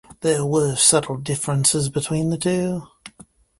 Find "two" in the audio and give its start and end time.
2.39-2.87